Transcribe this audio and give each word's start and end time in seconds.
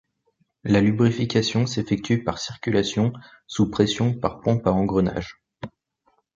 La 0.63 0.81
lubrification 0.81 1.67
s'effectue 1.67 2.23
par 2.23 2.39
circulation 2.39 3.13
sous 3.45 3.69
pression 3.69 4.15
par 4.15 4.39
pompe 4.41 4.65
à 4.65 4.71
engrenages. 4.73 5.39